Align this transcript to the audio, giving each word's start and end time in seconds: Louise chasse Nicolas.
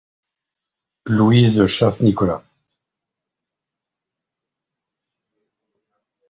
Louise 1.05 1.67
chasse 1.67 2.01
Nicolas. 2.01 2.41